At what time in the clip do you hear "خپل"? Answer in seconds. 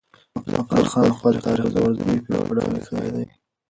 1.17-1.33